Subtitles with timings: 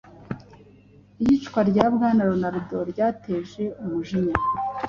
[1.21, 4.35] Iyicwa rya Bwana Lormand ryateje umujinya